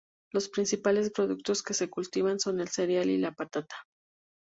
Los 0.33 0.49
principales 0.49 1.11
productos 1.11 1.61
que 1.61 1.75
se 1.75 1.87
cultivan 1.87 2.39
son 2.39 2.59
el 2.59 2.69
cereal 2.69 3.11
y 3.11 3.19
la 3.19 3.33
patata. 3.33 3.75